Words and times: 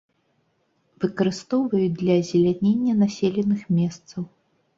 Выкарыстоўваюць 1.03 1.99
для 1.99 2.13
азелянення 2.23 2.97
населеных 3.03 3.61
месцаў. 3.77 4.21